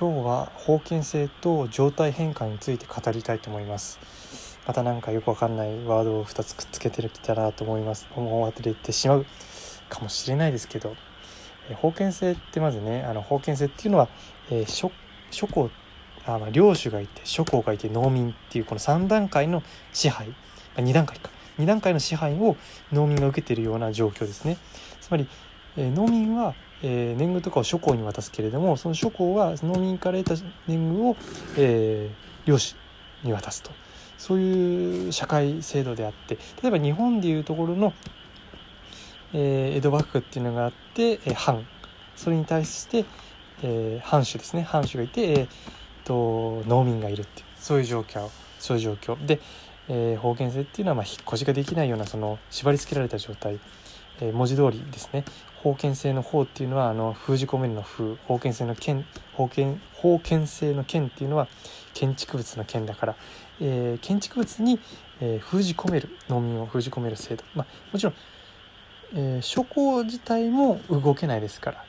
[0.00, 3.98] 今日は封建性と状態変化について語りたいと思います。
[4.64, 8.06] また何かよくわかんないワードを2つくっつけてきたなと思います。
[8.14, 9.26] 思われてしまう
[9.88, 10.94] かもしれないですけど。
[11.82, 14.08] 封建性ってまずねあの封建性っていうのは、
[14.50, 14.92] えー、諸
[15.32, 15.68] 諸侯
[16.24, 20.28] あ、ま、領主がいて諸侯がいて農民っていうこの3段階の支配、
[20.76, 21.30] ま、2段階か。
[21.58, 22.56] 2段階の支配を
[22.92, 24.58] 農民が受けているような状況ですね。
[25.00, 25.28] つまり、
[25.76, 31.16] えー、農民はえー、年貢とかを諸侯に渡すけれどもその諸侯は農民から得た年貢を、
[31.56, 32.76] えー、領主
[33.24, 33.70] に渡すと。
[34.16, 36.36] そういう社会制度であって。
[36.62, 37.92] 例えば日本でいうところの、
[39.32, 41.66] えー、江戸幕府っていうのがあって、えー、藩。
[42.16, 43.04] それに対して、
[43.62, 44.62] えー、藩主ですね。
[44.62, 45.48] 藩主がいて、えー、
[46.04, 47.46] と農民がいるっていう。
[47.56, 48.28] そういう状況。
[48.58, 49.24] そういう状況。
[49.24, 49.40] で、
[49.88, 53.60] えー、方言性っていうのはまあ引っ越しができないようなその縛り付けられた状態。
[54.20, 55.24] えー、文字通りですね。
[55.72, 59.04] 封建性の法っていうのはあの封じ込めるの封封建性の剣
[59.36, 61.48] 封建封建性の剣っていうのは
[61.94, 63.16] 建築物の剣だから、
[63.60, 64.80] えー、建築物に、
[65.20, 68.14] えー、封じ込める農民を封じ込める制度、まあ、もちろん、
[69.14, 71.84] えー、諸侯自体も動けないですから、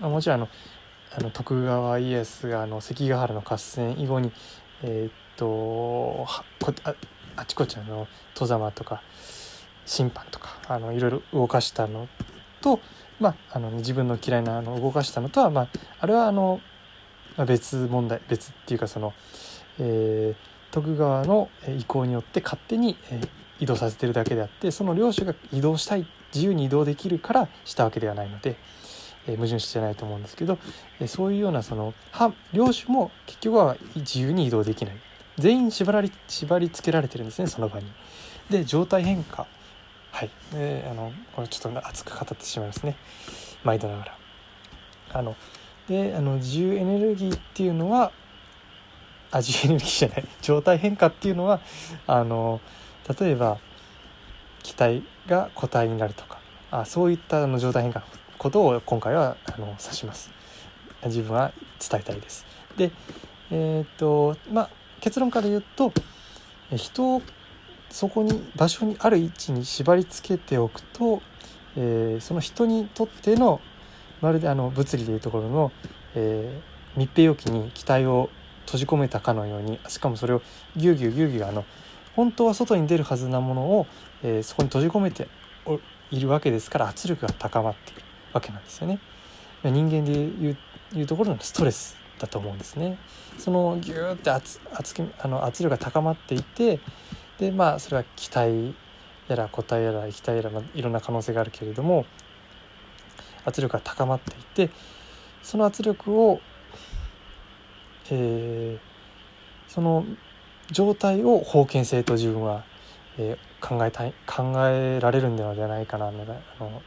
[0.00, 0.48] まあ、もちろんあの
[1.16, 4.32] あの徳川家康があの関ヶ原の合戦以後に
[4.82, 6.26] えー、っと
[6.84, 6.94] あ
[7.36, 9.02] あちこちあの戸様とか
[9.86, 12.08] 審判とかあのいろいろ動かしたの
[12.64, 12.80] と、
[13.20, 15.68] まあ、あの自分の嫌いなの動かしたのとは、まあ、
[16.00, 16.60] あれはあの、
[17.36, 19.12] まあ、別問題別っていうかその、
[19.78, 21.48] えー、徳川の
[21.78, 23.28] 意向によって勝手に、えー、
[23.60, 28.56] 移動させてるだけであってその領主が移動したい自由に移動できるからしたわけではないので。
[29.26, 30.58] えー、矛盾してないと思うんですけど、
[31.00, 31.94] えー、そういうようなその
[32.52, 34.96] 領主も結局は自由に移動できない
[35.38, 37.86] 全員縛られ縛り付けられてるんですねその場に。
[38.50, 39.46] で状態変化
[40.14, 40.30] はい。
[40.52, 42.96] であのこれちょっと熱く語ってしまいますね。
[43.64, 44.18] 毎度ながら。
[45.12, 45.34] あの
[45.88, 48.12] であの自由エネルギーっていうのは
[49.32, 50.24] あ自由エネルギーじゃない。
[50.40, 51.60] 状態変化っていうのは
[52.06, 52.60] あの
[53.18, 53.58] 例えば
[54.62, 56.38] 気体が固体になるとか。
[56.70, 58.06] あそういったあの状態変化の
[58.38, 60.30] ことを今回はあの指します。
[61.06, 62.46] 自分は伝えたいです。
[62.76, 62.92] で
[63.50, 64.70] えっ、とまあ
[65.00, 65.92] 結論から言うと
[66.76, 67.20] 人
[67.94, 71.22] そこに場所にある位置に縛り付けておくと、
[71.76, 73.60] えー、その人にとっての
[74.20, 75.72] まるであの物理でいうところの、
[76.16, 78.30] えー、密閉容器に気体を
[78.66, 80.42] 閉じ込めたかのようにしかもそれを
[80.74, 81.64] ぎゅうぎゅうぎゅうぎゅうあの
[82.16, 83.86] 本当は外に出るはずなものを、
[84.24, 85.28] えー、そこに閉じ込めて
[86.10, 88.98] いるわけですから圧力が高まっているわけなんですよね。
[89.62, 90.56] 人間でいう
[90.94, 92.98] いうところのストレスだと思うんですね。
[93.38, 96.80] そのギューって圧圧あの圧力が高まっていて
[97.38, 98.74] でまあそれは気体
[99.28, 102.04] やら固体やら液体やら、まあ、いろんな可能性があるけれども
[103.44, 104.70] 圧力が高まっていて
[105.42, 106.40] その圧力を、
[108.10, 110.04] えー、その
[110.70, 112.64] 状態を封建性と自分は、
[113.18, 116.82] えー、考えたい考えられるんではないかなあの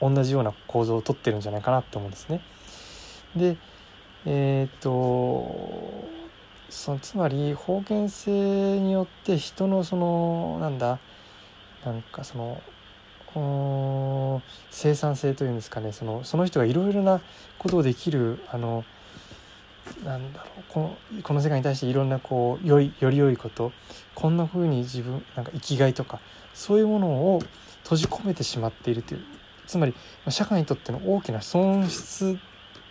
[0.00, 2.40] 同じような構造をとってるんじゃないかなと思うんですね。
[3.36, 3.56] で
[4.26, 6.17] えっ、と
[6.68, 8.30] そのつまり方言性
[8.80, 10.98] によって人のそのなんだ
[11.84, 12.60] なんかその
[14.70, 17.20] 生産性というんですかねそのその人がいろいろな
[17.58, 18.84] ことをできるあの
[20.04, 23.72] なんだろうこのこの世界に対していろんなこうよいより良いこと
[24.14, 26.20] こんな風に自分なんか生きがいとか
[26.54, 27.42] そういうものを
[27.84, 29.20] 閉じ込めてしまっているという
[29.66, 29.94] つまり
[30.28, 32.38] 社会にとっての大きな損失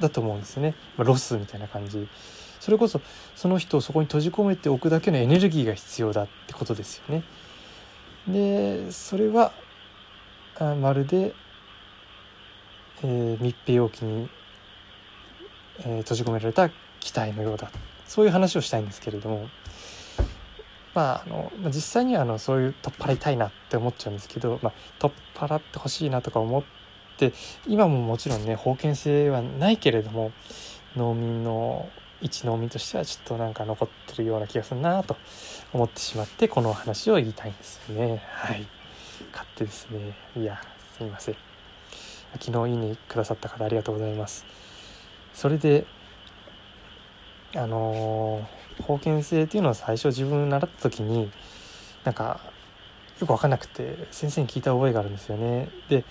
[0.00, 2.08] だと思うんですね、まあ、ロスみたいな感じ。
[2.60, 3.00] それこそ
[3.34, 7.24] その人をそこに閉じ込めておくだけのエネルギーが必要だってことですよね。
[8.28, 9.52] でそれは
[10.58, 11.34] あまるで、
[13.02, 14.28] えー、密閉容器に、
[15.80, 16.70] えー、閉じ込められた
[17.00, 17.70] 機体のようだ
[18.06, 19.48] そういう話をしたいんですけれども
[20.92, 26.62] まああの実際にはあのそういう取っ払いたいなって思っちゃうんですけど、まあ、取っ払ってほしいなとか思っ
[27.16, 27.32] て
[27.66, 30.32] 今ももちろんね封建性はないけれども
[30.96, 31.88] 農民の
[32.20, 35.16] 一農民としてはちょっとなんか残ってるような気がするなと
[35.72, 38.22] 思ってしまってこの話を言いたいんですよね。
[38.28, 38.66] はい。
[39.32, 40.14] 勝手ですね。
[40.36, 40.60] いや
[40.96, 41.36] すみません。
[42.40, 44.44] 昨日いいねくださった方ありがとうございます。
[45.34, 45.86] それで
[47.54, 51.30] あのー、封建制っていうのは最初自分習った時に
[52.04, 52.40] なんか
[53.18, 55.68] よく分かんなくて先生に聞いた覚えがあるんですよね。
[55.88, 56.04] で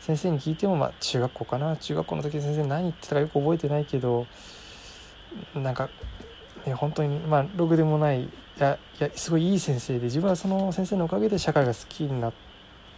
[0.00, 1.76] 先生に聞いてもまあ中学校かな？
[1.76, 4.26] 中学校の時先生何言ってたかよく覚えてないけど
[5.54, 5.88] なんか、
[6.66, 8.28] ね、本当にまあログでもないい
[8.58, 12.32] やいやすごいいい先生で自分はその先生のおかげで社会が好きになっ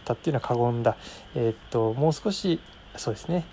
[0.05, 0.95] たっていうのは過言だ
[1.35, 2.59] えー、っともう少し
[2.95, 3.45] そうですね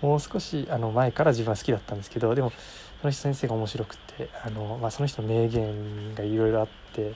[0.00, 2.52] もう少しあの前から自分は好きだったんですけどでも
[3.00, 7.14] その人先生が面白くてあの、まあ、その人の名言がいろいろあって。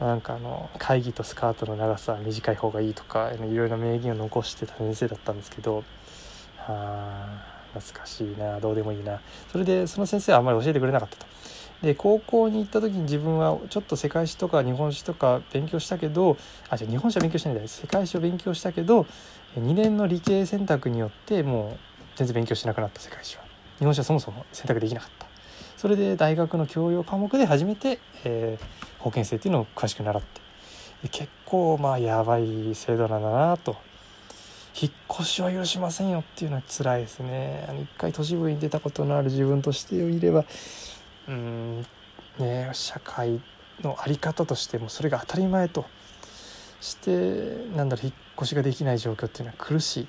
[0.00, 5.84] なんかあの会議とスカートの長さ短い方がいいとかいろいろな名言を残してた先生だったんですけど
[6.56, 9.20] はあ懐かしいなどうでもいいな。
[9.50, 11.26] それでその先生はあんまり教えてくれなかったと。
[11.82, 16.36] で高校に行った時に自分はちょっと世界史とか日本史とか勉強したけど
[16.70, 19.04] あじゃ日本史は勉強してないんだ世界史を勉強したけど
[19.56, 21.78] 2年の理系選択によってもう
[22.14, 23.42] 全然勉強しなくなった世界史は。
[23.78, 25.26] 日本史はそもそも選択できなかった。
[25.76, 31.08] それで大学の教養科目で初めて、えー、保険制っていうのを詳しく習って。
[31.08, 33.76] 結構まあやばい制度なんだなと。
[34.82, 40.44] 引っ越しは許しませんよっていうのは辛いですねあの一回都市部に出たことのある自分としていれば
[41.28, 41.86] うん
[42.38, 43.40] ね社会
[43.80, 45.86] の在り方としてもそれが当たり前と
[46.80, 50.08] してなんだろう引っ越しができない状況っていうのは苦しい。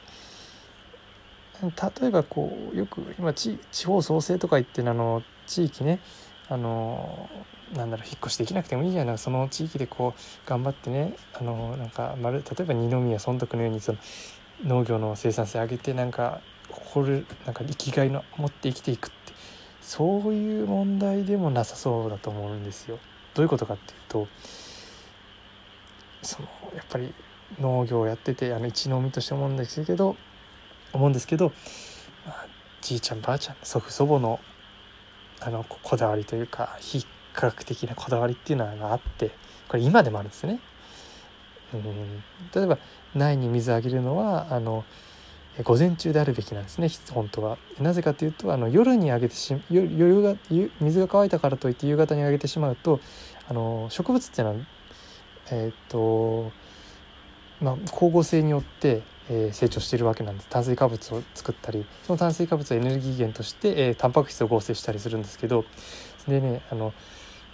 [1.62, 6.02] 例えばこうよく今地方創生とか言ってあの地域ね
[6.50, 7.30] あの
[7.74, 13.98] なんだろう引っ越しできなくてもいいじゃないその地域でこう頑張ってねあのなんかまる例えば二宮尊徳のようにその
[14.64, 19.34] 農業の生産性上げてなんか誇るなんか生きがいの持って生きていくって
[19.82, 23.00] そういう問題でもなさそうだと思うんですよ。
[23.34, 24.28] どういうことかっていうと
[26.22, 27.14] そのやっぱり
[27.60, 30.16] 農業をやっててあの一の海として思うんですけど
[30.94, 31.52] 思うんですけど、
[32.26, 32.46] まあ、
[32.82, 34.40] じいちゃんばあちゃん祖父祖母の
[35.42, 39.32] あのこだわりというか非科学的なこだわりっていうのがあって
[39.68, 40.60] これ今でもあるんですね。
[42.54, 42.78] 例えば
[43.16, 44.84] 苗に水あげるのはあの
[45.64, 46.90] 午前中であるべきなんですね。
[47.12, 47.58] 本当は。
[47.80, 50.36] なぜかというとあの夜にあげてし夜が
[50.82, 53.00] 水が乾いたからといって夕方にあげてしまうと
[53.48, 54.66] あの植物っていうのは
[55.52, 56.52] えっ、と
[57.62, 60.48] まあ光合成によって、えー、成長しているわけなんです。
[60.50, 65.66] 炭水化物を作ったりその炭水化物をエネルギー源として、えー、タンパク質を合成したりするんですけど
[66.28, 66.94] でねあの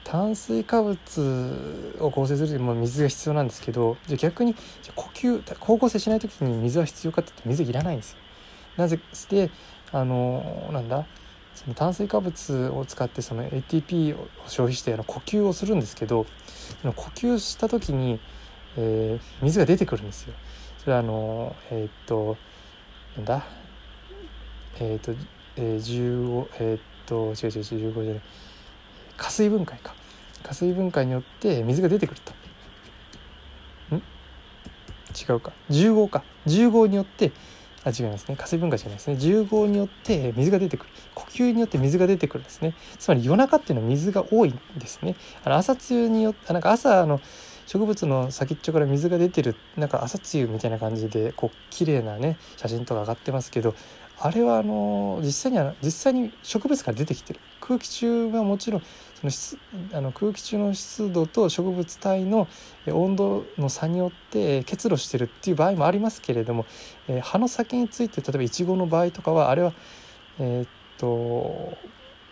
[0.03, 4.55] 炭水化物を合成するにも水が必要なんですけどじゃ逆に
[4.95, 8.17] 呼吸光合成しない時に水は必要かって言うと水いらないんですよ。
[8.77, 9.51] なぜして
[9.91, 11.05] あのなんだ
[11.55, 16.25] その炭水化物を使ってその ATP を消費してあの呼吸をするんですけど
[16.81, 18.19] その呼吸した時に、
[18.77, 20.33] えー、水が出てくるんですよ。
[20.77, 22.37] それはあのえー、っと
[23.17, 23.45] なんだ
[24.79, 25.11] えー、っと、
[25.57, 28.23] えー、15えっと違う違う15じゃない
[29.19, 29.93] 加水分解か。
[30.41, 32.33] 加水分解によって水が出てくると。
[33.95, 33.97] ん？
[33.97, 35.51] 違うか。
[35.69, 36.23] 重合か。
[36.45, 37.31] 重合によって
[37.83, 38.35] あ違いますね。
[38.37, 39.17] 加水分解じゃないですね。
[39.17, 40.89] 重合によって水が出てくる。
[41.13, 42.73] 呼吸によって水が出てくるんですね。
[42.97, 45.15] つまり夜中っていうのは水が多いんですね。
[45.43, 47.19] あの朝露によってなんか朝の
[47.67, 53.75] 植物の先っちょから水が出てるなんか朝露みたいな感じでこう綺麗なね写真とか上がってますけど
[54.19, 57.39] あれはあの実際には実際に植物から出てきてる。
[57.69, 59.59] 空気中はもちろんその湿
[59.93, 62.47] あの空気中の湿度と植物体の
[62.87, 66.65] 温度の差によって結露してるっていう場合もありますけれども、
[67.07, 69.73] え、葉の先について例えばイチゴの場合とかはあれは
[70.39, 71.77] えー、っと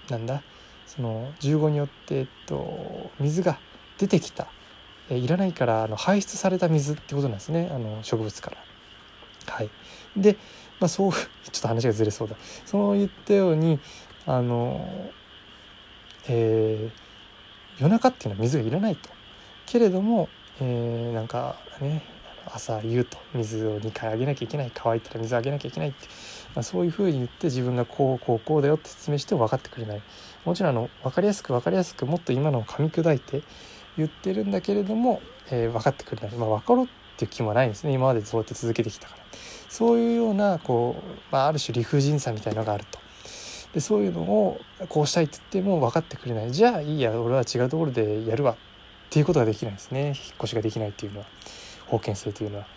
[0.09, 0.41] なんだ
[0.87, 3.59] その15によって、えっと、水が
[3.99, 4.47] 出てきた、
[5.11, 8.57] えー、いらないからあの排出された水ってことなんですねあの植物から。
[9.53, 9.69] はい、
[10.17, 10.35] で
[10.79, 11.19] まあ、そう ちょ
[11.59, 12.35] っと話がずれそうだ。
[12.65, 13.79] そう言ったように
[14.27, 14.85] あの、
[16.27, 19.09] えー、夜中っていうのは水がいらないと
[19.65, 22.03] けれども、えー、なんかね
[22.45, 26.07] 朝夕と水を2回あげなきゃいけない乾いたら水あげなきゃいけないって、
[26.55, 30.01] まあ、そういうふうに言って自分がこうこうこうだよって説明して分かってくれない
[30.45, 33.43] もちろんあの分かりやすく分かりやすくもっと今のを噛み砕いて
[33.97, 36.87] 言ってるんだけれども、えー、分かってくれない、まあ、分かろうっ
[37.17, 39.27] ていう気もないんですね今までそうやって続けてきたから。
[39.69, 42.99] そういうようなこう、まあ、ある種理不尽さみたいのがあると。
[43.77, 46.51] でそういうのをこうしたいって言っても分かってくれない。
[46.51, 48.55] じゃあいいや俺は違うところでやるわっ
[49.11, 50.07] ていうことができないですね。
[50.07, 51.27] 引っ越しができないっていうのは。
[51.87, 52.67] 封建制というのは、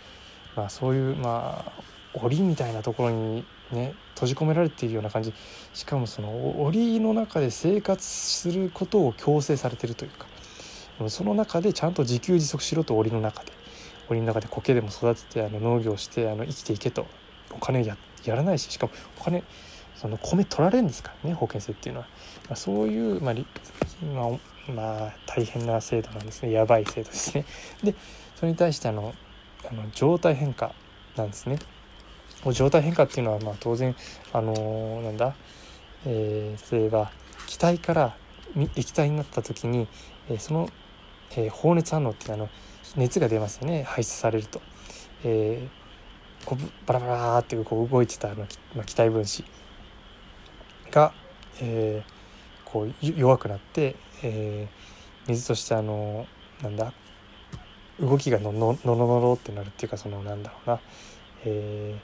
[0.55, 1.71] まあ、そういうまあ
[2.13, 5.33] 檻みたいなところにね閉じ込められているような感じ。
[5.73, 10.27] しかもその檻の中で生活することを強制されてるというか。
[11.09, 13.51] その中でちゃんと自給自足しろと檻の中で。
[14.07, 17.07] 森の中で苔でも育ててあの農業してあの生きていけと。
[17.49, 19.43] お金ややらないししかもお金
[20.01, 22.07] その米取られるんですからね保険制っていうのは、
[22.47, 23.35] まあ、そういう、まあ
[24.03, 27.45] まあ、まあ大変な制度なんですねやばい制度ですね。
[27.83, 27.93] で
[28.35, 29.13] それに対してあの
[29.69, 30.73] あの状態変化
[31.15, 31.59] なんですね。
[32.51, 33.95] 状態変化っていうのはまあ当然
[34.33, 35.35] あのー、なんだ、
[36.07, 37.11] えー、例えば
[37.45, 38.15] 気体から
[38.75, 39.87] 液体になった時に、
[40.29, 40.67] えー、その、
[41.37, 42.49] えー、放熱反応っていうあの
[42.95, 44.61] 熱が出ますよね排出されると。
[45.23, 45.67] え
[46.43, 49.43] こうバラバラってこう動いてたあの、まあ、気体分子
[50.91, 51.13] が、
[51.61, 56.27] えー、こう弱くなって、えー、水としてあの
[56.61, 56.93] なんだ
[57.99, 60.79] 動きがのののののろってなるっていうかそのなんだろうな、
[61.45, 61.99] え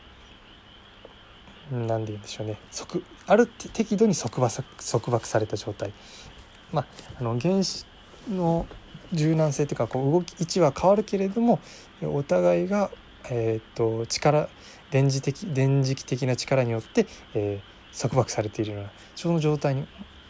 [1.72, 2.58] ー、なんで言うんでしょうね。
[2.76, 5.94] 束ある適度に束縛束縛された状態。
[6.72, 6.86] まあ
[7.20, 7.86] あの原子
[8.30, 8.66] の
[9.14, 11.60] 柔軟性というかこう動き位置は変わるけれども
[12.02, 12.92] お互いが、
[13.30, 14.50] えーと、力
[14.92, 19.88] 電磁的電磁気的な力によって、えー、束縛されているようなその状態に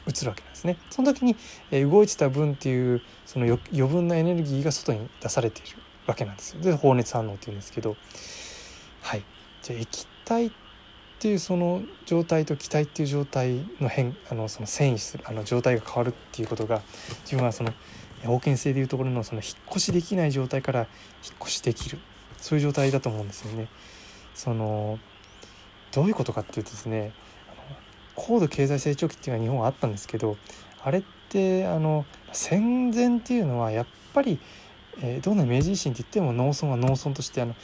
[0.07, 0.77] 移るわけなんですね。
[0.89, 1.35] その時に、
[1.69, 6.61] え、動いてた分っていうその余分なエネルギーが外に出されているわけなんですよ。
[6.61, 7.97] で放熱反応っていうんですけど
[9.01, 9.23] はい
[9.61, 10.51] じゃあ液体っ
[11.19, 16.81] ていうその状態と気体っていう状態の変あのその遷移するあの状態が変わるっていうことが
[17.23, 17.73] 自分はその
[18.23, 20.87] 封建性でいうところのその引っ越しできない状態から引っ
[21.41, 21.99] 越しできる
[22.37, 23.67] そういう状態だと思うんですよね。
[24.33, 24.99] その
[25.91, 27.11] どういうことかっていうとですね
[28.17, 30.37] 高度経済成長期っていうのは日本はあったんですけど
[30.83, 34.39] あれってあの戦前っていうのはやっぱり、
[35.01, 37.55] えー、どんな明治維新って言っても農村は農村としてあの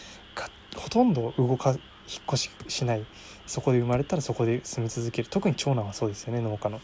[0.76, 1.80] ほとんど動か引っ
[2.28, 3.06] 越ししない。
[3.46, 5.28] そこで生まれたらそこで住み続ける。
[5.30, 6.82] 特に長男はそうですよね農家の。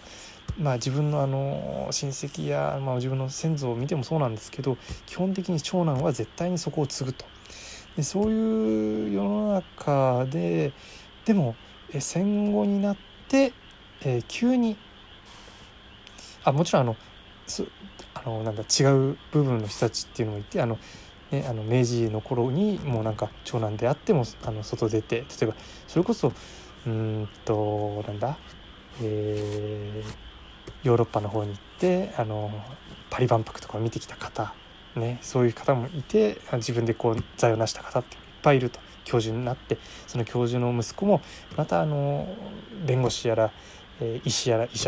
[0.57, 7.25] まあ、自分のあの親戚や、まあ、自分の先祖を見てもそうなんですけど基本的に長男は絶対にそこを継ぐと。
[7.95, 10.73] でそういう世の中で
[11.25, 11.55] でも
[11.91, 14.77] え戦後になって、えー、急に
[16.43, 16.95] あもちろんあの
[17.47, 17.65] す
[18.13, 20.77] あのなんだ違う部分の人たちっていうのもいてあの、
[21.31, 25.55] ね、あの明治の頃にもうなんか長男であってもあの外出て例えば
[25.87, 26.33] それこそ
[26.85, 28.37] うんとなんだ
[29.01, 30.29] えー
[30.83, 32.51] ヨーロッパの方に行ってあの
[33.09, 34.53] パリ万博とかを見てきた方、
[34.95, 38.79] ね、そういう方もいて自分でこう財を成した方っていっぱいいると。
[39.03, 39.77] 教授になって
[40.07, 41.21] その教授の息子も
[41.57, 42.27] またあの
[42.85, 43.51] 弁護士やら、
[44.23, 44.87] 医師やら医者